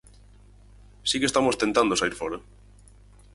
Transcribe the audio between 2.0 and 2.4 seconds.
fóra.